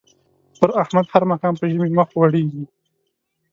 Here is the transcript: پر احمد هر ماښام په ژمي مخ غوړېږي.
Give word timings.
پر 0.59 0.69
احمد 0.81 1.05
هر 1.13 1.23
ماښام 1.31 1.53
په 1.57 1.65
ژمي 1.71 1.89
مخ 1.97 2.07
غوړېږي. 2.15 2.63